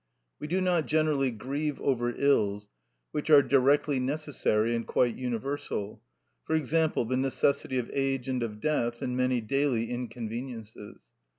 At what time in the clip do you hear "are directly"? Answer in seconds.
3.29-3.99